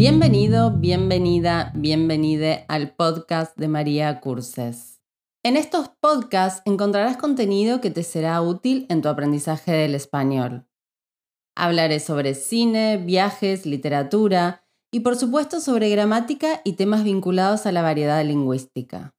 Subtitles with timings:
[0.00, 5.02] Bienvenido, bienvenida, bienvenide al podcast de María Curses.
[5.42, 10.66] En estos podcasts encontrarás contenido que te será útil en tu aprendizaje del español.
[11.54, 17.82] Hablaré sobre cine, viajes, literatura y por supuesto sobre gramática y temas vinculados a la
[17.82, 19.14] variedad lingüística.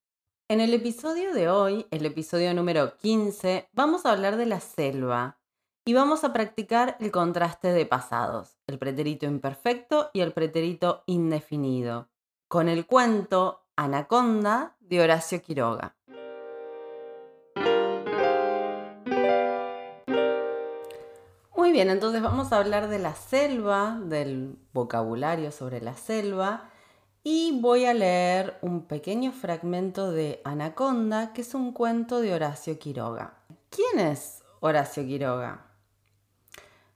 [0.50, 5.41] En el episodio de hoy, el episodio número 15, vamos a hablar de la selva
[5.84, 12.10] y vamos a practicar el contraste de pasados, el pretérito imperfecto y el pretérito indefinido,
[12.48, 15.96] con el cuento Anaconda de Horacio Quiroga.
[21.56, 26.70] Muy bien, entonces vamos a hablar de la selva, del vocabulario sobre la selva
[27.24, 32.78] y voy a leer un pequeño fragmento de Anaconda, que es un cuento de Horacio
[32.78, 33.36] Quiroga.
[33.70, 35.71] ¿Quién es Horacio Quiroga?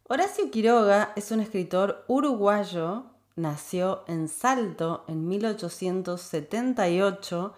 [0.08, 7.54] Horacio Quiroga es un escritor uruguayo, nació en Salto en 1878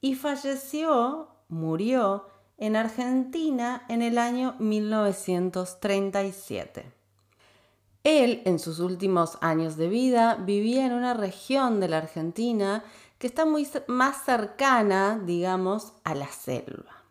[0.00, 6.90] y falleció, murió en Argentina en el año 1937.
[8.04, 12.84] Él, en sus últimos años de vida, vivía en una región de la Argentina
[13.18, 17.02] que está muy más cercana, digamos, a la selva.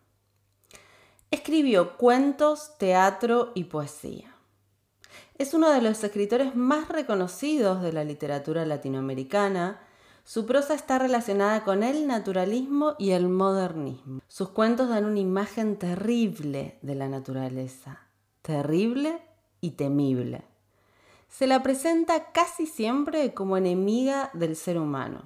[1.30, 4.31] Escribió cuentos, teatro y poesía.
[5.42, 9.80] Es uno de los escritores más reconocidos de la literatura latinoamericana.
[10.24, 14.22] Su prosa está relacionada con el naturalismo y el modernismo.
[14.28, 18.02] Sus cuentos dan una imagen terrible de la naturaleza,
[18.44, 19.20] terrible
[19.62, 20.44] y temible.
[21.28, 25.24] Se la presenta casi siempre como enemiga del ser humano.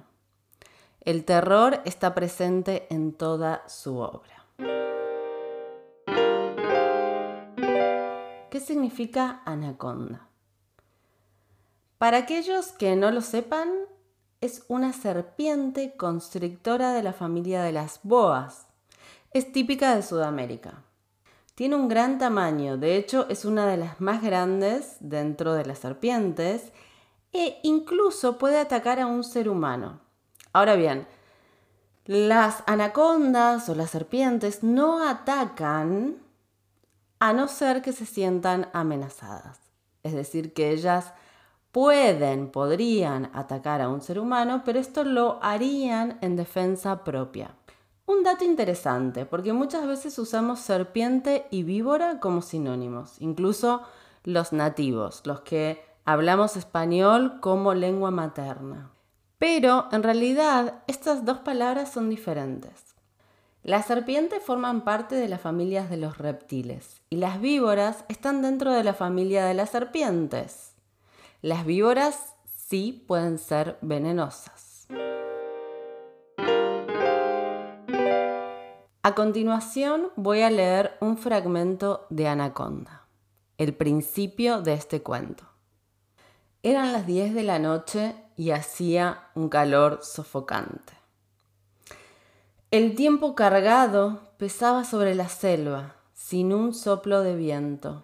[1.02, 4.85] El terror está presente en toda su obra.
[8.66, 10.28] Significa anaconda?
[11.98, 13.70] Para aquellos que no lo sepan,
[14.40, 18.66] es una serpiente constrictora de la familia de las boas.
[19.32, 20.82] Es típica de Sudamérica.
[21.54, 25.78] Tiene un gran tamaño, de hecho es una de las más grandes dentro de las
[25.78, 26.70] serpientes
[27.32, 30.00] e incluso puede atacar a un ser humano.
[30.52, 31.06] Ahora bien,
[32.04, 36.25] las anacondas o las serpientes no atacan
[37.18, 39.58] a no ser que se sientan amenazadas.
[40.02, 41.12] Es decir, que ellas
[41.72, 47.54] pueden, podrían atacar a un ser humano, pero esto lo harían en defensa propia.
[48.06, 53.82] Un dato interesante, porque muchas veces usamos serpiente y víbora como sinónimos, incluso
[54.22, 58.90] los nativos, los que hablamos español como lengua materna.
[59.38, 62.95] Pero en realidad estas dos palabras son diferentes.
[63.66, 68.72] Las serpientes forman parte de las familias de los reptiles y las víboras están dentro
[68.72, 70.74] de la familia de las serpientes.
[71.42, 74.86] Las víboras sí pueden ser venenosas.
[79.02, 83.08] A continuación voy a leer un fragmento de Anaconda,
[83.58, 85.42] el principio de este cuento.
[86.62, 90.95] Eran las 10 de la noche y hacía un calor sofocante.
[92.72, 98.02] El tiempo cargado pesaba sobre la selva, sin un soplo de viento.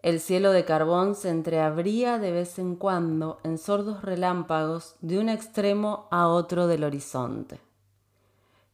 [0.00, 5.28] El cielo de carbón se entreabría de vez en cuando en sordos relámpagos de un
[5.28, 7.60] extremo a otro del horizonte.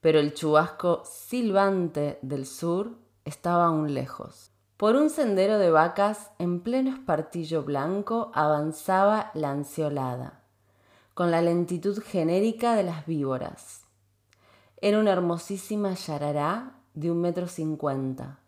[0.01, 2.93] Pero el chubasco silbante del sur
[3.25, 4.53] estaba aún lejos.
[4.77, 10.45] Por un sendero de vacas en pleno espartillo blanco avanzaba la ansiolada,
[11.15, 13.82] con la lentitud genérica de las víboras
[14.83, 18.41] era una hermosísima yarará de un metro cincuenta,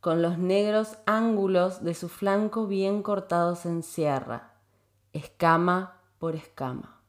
[0.00, 4.54] con los negros ángulos de su flanco bien cortados en sierra,
[5.12, 7.02] escama por escama.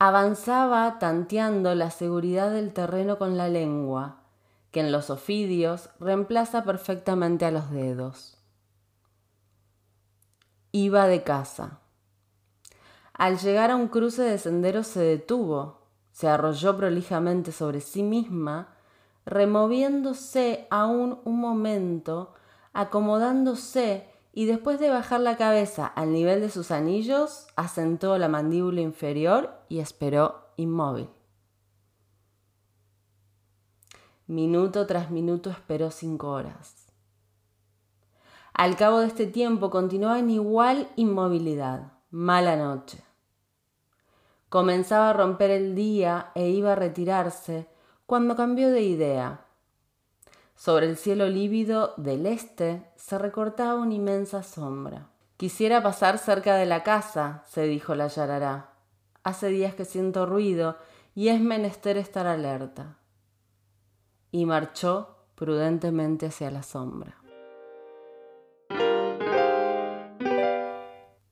[0.00, 4.22] Avanzaba tanteando la seguridad del terreno con la lengua,
[4.72, 8.36] que en los ofidios reemplaza perfectamente a los dedos.
[10.72, 11.78] Iba de casa.
[13.12, 15.78] Al llegar a un cruce de senderos se detuvo
[16.18, 18.74] se arrolló prolijamente sobre sí misma,
[19.24, 22.34] removiéndose aún un momento,
[22.72, 28.80] acomodándose y después de bajar la cabeza al nivel de sus anillos, asentó la mandíbula
[28.80, 31.08] inferior y esperó inmóvil.
[34.26, 36.88] Minuto tras minuto esperó cinco horas.
[38.54, 41.92] Al cabo de este tiempo continuaba en igual inmovilidad.
[42.10, 43.07] Mala noche.
[44.48, 47.68] Comenzaba a romper el día e iba a retirarse
[48.06, 49.44] cuando cambió de idea.
[50.56, 55.08] Sobre el cielo lívido del este se recortaba una inmensa sombra.
[55.36, 58.72] Quisiera pasar cerca de la casa, se dijo la yarará.
[59.22, 60.78] Hace días que siento ruido
[61.14, 62.96] y es menester estar alerta.
[64.32, 67.17] Y marchó prudentemente hacia la sombra.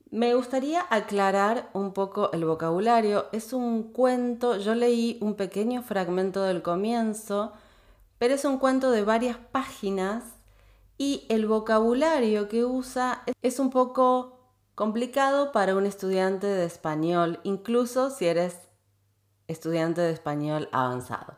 [0.09, 3.25] Me gustaría aclarar un poco el vocabulario.
[3.33, 7.51] Es un cuento, yo leí un pequeño fragmento del comienzo,
[8.17, 10.23] pero es un cuento de varias páginas
[10.97, 14.39] y el vocabulario que usa es un poco
[14.75, 18.55] complicado para un estudiante de español, incluso si eres
[19.47, 21.35] estudiante de español avanzado.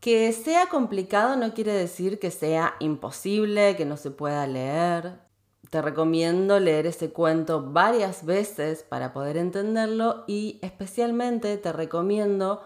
[0.00, 5.25] Que sea complicado no quiere decir que sea imposible, que no se pueda leer.
[5.70, 12.62] Te recomiendo leer ese cuento varias veces para poder entenderlo y especialmente te recomiendo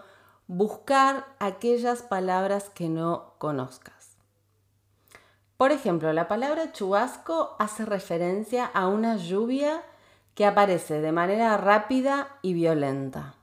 [0.47, 4.17] buscar aquellas palabras que no conozcas.
[5.57, 9.83] Por ejemplo, la palabra chubasco hace referencia a una lluvia
[10.35, 13.35] que aparece de manera rápida y violenta.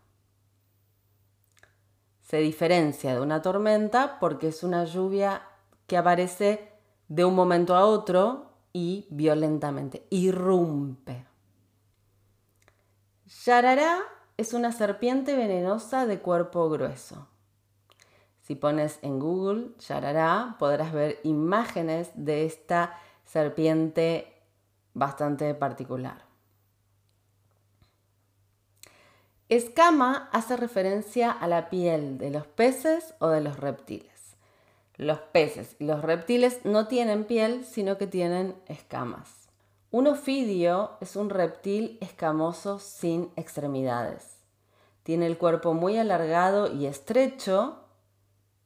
[2.23, 5.43] Se diferencia de una tormenta porque es una lluvia
[5.87, 6.73] que aparece
[7.09, 11.27] de un momento a otro y violentamente, irrumpe.
[13.45, 14.01] Yarará
[14.37, 17.29] es una serpiente venenosa de cuerpo grueso.
[18.43, 24.33] Si pones en Google Yarará podrás ver imágenes de esta serpiente
[24.95, 26.25] bastante particular.
[29.51, 34.08] Escama hace referencia a la piel de los peces o de los reptiles.
[34.99, 39.49] Los peces y los reptiles no tienen piel, sino que tienen escamas.
[39.93, 44.39] Un ofidio es un reptil escamoso sin extremidades.
[45.05, 47.85] Tiene el cuerpo muy alargado y estrecho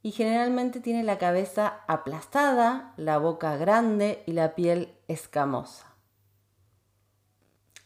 [0.01, 5.93] y generalmente tiene la cabeza aplastada, la boca grande y la piel escamosa.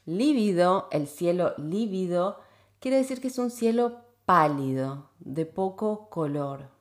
[0.06, 2.40] Lívido, el cielo lívido,
[2.80, 6.77] quiere decir que es un cielo pálido, de poco color.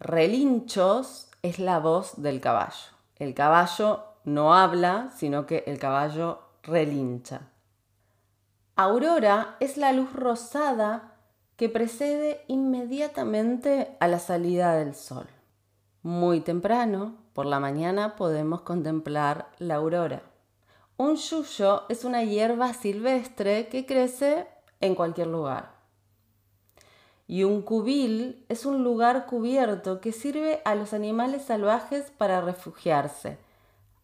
[0.00, 2.96] Relinchos es la voz del caballo.
[3.16, 7.50] El caballo no habla, sino que el caballo relincha.
[8.76, 11.16] Aurora es la luz rosada
[11.56, 15.26] que precede inmediatamente a la salida del sol.
[16.02, 20.22] Muy temprano, por la mañana, podemos contemplar la aurora.
[20.96, 24.46] Un yuyo es una hierba silvestre que crece
[24.80, 25.79] en cualquier lugar
[27.30, 33.38] y un cubil es un lugar cubierto que sirve a los animales salvajes para refugiarse,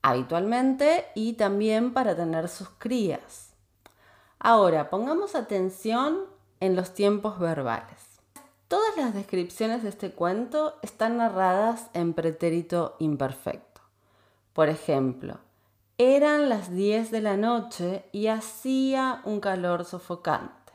[0.01, 3.51] habitualmente y también para tener sus crías.
[4.39, 6.21] Ahora, pongamos atención
[6.61, 8.21] en los tiempos verbales.
[8.69, 13.81] Todas las descripciones de este cuento están narradas en pretérito imperfecto.
[14.53, 15.39] Por ejemplo,
[15.99, 20.66] eran las 10 de la noche y hacía un calor sofocante.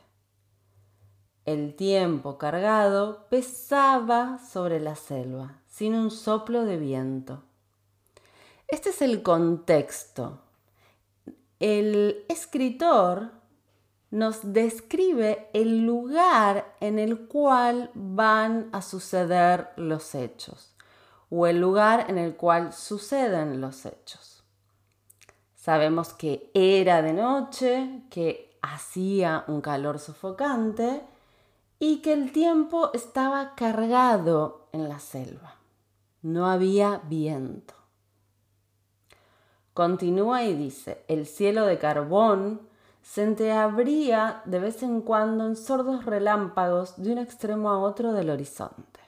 [1.45, 7.41] El tiempo cargado pesaba sobre la selva, sin un soplo de viento.
[8.67, 10.39] Este es el contexto.
[11.59, 13.31] El escritor
[14.11, 20.75] nos describe el lugar en el cual van a suceder los hechos
[21.31, 24.43] o el lugar en el cual suceden los hechos.
[25.55, 31.01] Sabemos que era de noche, que hacía un calor sofocante
[31.83, 35.55] y que el tiempo estaba cargado en la selva.
[36.21, 37.73] No había viento.
[39.73, 42.61] Continúa y dice, el cielo de carbón
[43.01, 48.29] se entreabría de vez en cuando en sordos relámpagos de un extremo a otro del
[48.29, 48.99] horizonte.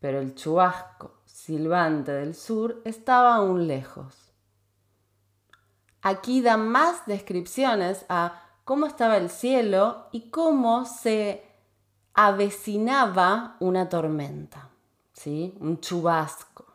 [0.00, 4.32] Pero el chubasco silbante del sur estaba aún lejos.
[6.00, 11.42] Aquí da más descripciones a cómo estaba el cielo y cómo se
[12.12, 14.68] avecinaba una tormenta,
[15.14, 15.56] ¿sí?
[15.58, 16.66] un chubasco.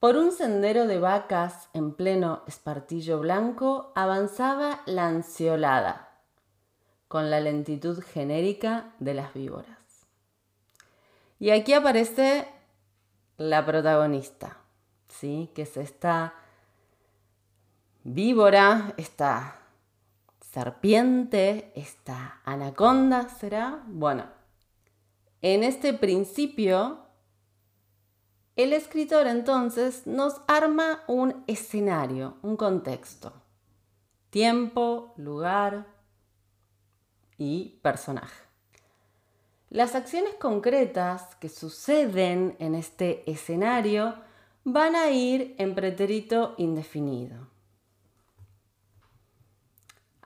[0.00, 6.08] Por un sendero de vacas en pleno espartillo blanco avanzaba la ansiolada,
[7.06, 9.78] con la lentitud genérica de las víboras.
[11.38, 12.48] Y aquí aparece
[13.36, 14.56] la protagonista,
[15.06, 15.48] ¿sí?
[15.54, 16.34] que es esta
[18.02, 19.60] víbora, esta
[20.54, 23.82] serpiente, esta anaconda será.
[23.88, 24.24] Bueno,
[25.42, 27.00] en este principio,
[28.54, 33.32] el escritor entonces nos arma un escenario, un contexto,
[34.30, 35.88] tiempo, lugar
[37.36, 38.44] y personaje.
[39.70, 44.14] Las acciones concretas que suceden en este escenario
[44.62, 47.53] van a ir en pretérito indefinido.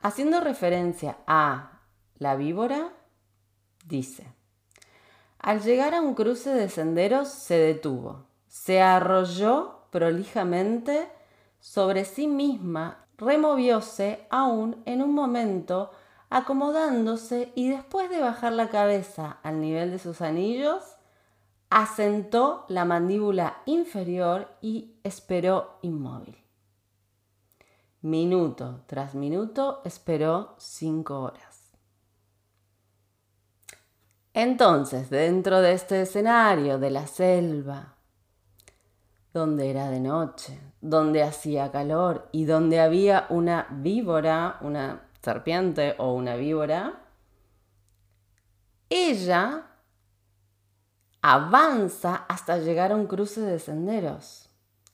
[0.01, 1.81] Haciendo referencia a
[2.17, 2.93] la víbora,
[3.85, 4.27] dice,
[5.39, 11.09] al llegar a un cruce de senderos se detuvo, se arrolló prolijamente
[11.59, 15.91] sobre sí misma, removióse aún en un momento,
[16.29, 20.83] acomodándose y después de bajar la cabeza al nivel de sus anillos,
[21.69, 26.37] asentó la mandíbula inferior y esperó inmóvil.
[28.01, 31.73] Minuto tras minuto esperó cinco horas.
[34.33, 37.95] Entonces, dentro de este escenario de la selva,
[39.33, 46.13] donde era de noche, donde hacía calor y donde había una víbora, una serpiente o
[46.13, 47.05] una víbora,
[48.89, 49.65] ella
[51.21, 54.49] avanza hasta llegar a un cruce de senderos.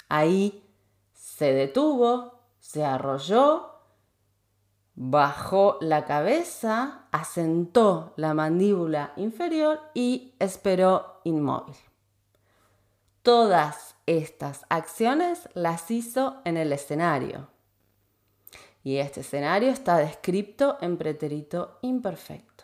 [0.10, 0.68] Ahí
[1.14, 2.35] se detuvo,
[2.66, 3.76] se arrolló,
[4.96, 11.76] bajó la cabeza, asentó la mandíbula inferior y esperó inmóvil.
[13.22, 17.50] Todas estas acciones las hizo en el escenario.
[18.84, 22.64] Y este escenario está descrito en pretérito imperfecto.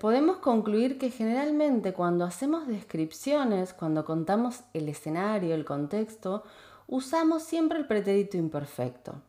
[0.00, 6.44] Podemos concluir que generalmente cuando hacemos descripciones, cuando contamos el escenario, el contexto,
[6.92, 9.22] usamos siempre el pretérito imperfecto.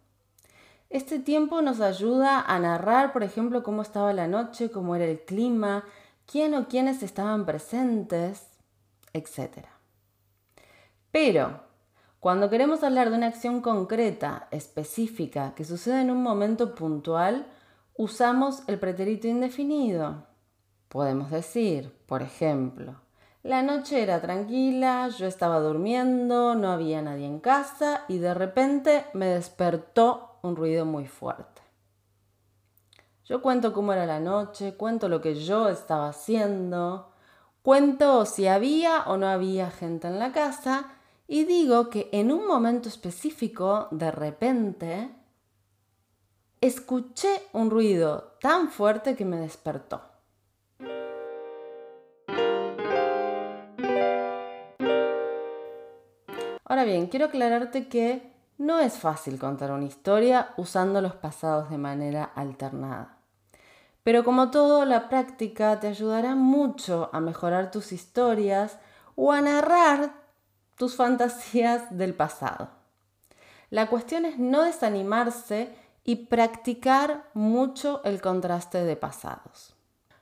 [0.89, 5.22] Este tiempo nos ayuda a narrar, por ejemplo, cómo estaba la noche, cómo era el
[5.22, 5.86] clima,
[6.25, 8.50] quién o quiénes estaban presentes,
[9.13, 9.65] etc.
[11.10, 11.62] Pero
[12.20, 17.48] cuando queremos hablar de una acción concreta, específica, que sucede en un momento puntual,
[17.96, 20.27] usamos el pretérito indefinido.
[20.89, 23.02] Podemos decir, por ejemplo,
[23.44, 29.06] la noche era tranquila, yo estaba durmiendo, no había nadie en casa y de repente
[29.14, 31.62] me despertó un ruido muy fuerte.
[33.26, 37.12] Yo cuento cómo era la noche, cuento lo que yo estaba haciendo,
[37.62, 40.94] cuento si había o no había gente en la casa
[41.28, 45.10] y digo que en un momento específico, de repente,
[46.62, 50.12] escuché un ruido tan fuerte que me despertó.
[56.86, 62.24] Bien, quiero aclararte que no es fácil contar una historia usando los pasados de manera
[62.36, 63.18] alternada.
[64.04, 68.78] Pero como todo, la práctica te ayudará mucho a mejorar tus historias
[69.16, 70.13] o a narrar
[70.75, 72.70] tus fantasías del pasado.
[73.70, 75.70] La cuestión es no desanimarse
[76.04, 79.74] y practicar mucho el contraste de pasados.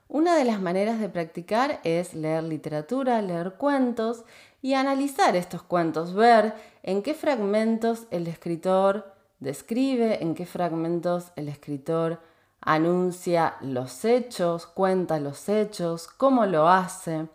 [0.08, 4.24] Una de las maneras de practicar es leer literatura, leer cuentos
[4.62, 6.54] y analizar estos cuentos, ver
[6.84, 12.20] en qué fragmentos el escritor describe, en qué fragmentos el escritor
[12.60, 17.28] anuncia los hechos, cuenta los hechos, cómo lo hace.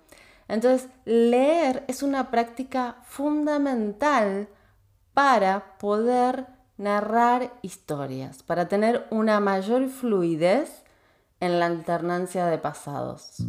[0.48, 4.48] Entonces, leer es una práctica fundamental
[5.14, 10.84] para poder narrar historias, para tener una mayor fluidez
[11.42, 13.44] en la alternancia de pasados.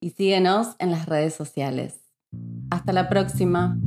[0.00, 2.00] y síguenos en las redes sociales.
[2.70, 3.78] Hasta la próxima.